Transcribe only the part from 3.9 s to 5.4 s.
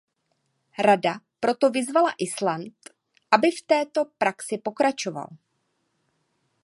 praxi pokračoval.